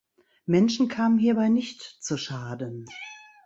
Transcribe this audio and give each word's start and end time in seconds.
Menschen 0.47 0.87
kamen 0.87 1.19
hierbei 1.19 1.47
nicht 1.49 1.79
zu 2.01 2.17
Schaden. 2.17 2.87